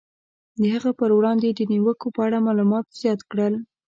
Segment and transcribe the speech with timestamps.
[0.59, 3.53] د هغه پر وړاندې د نیوکو په اړه معلومات زیات کړل.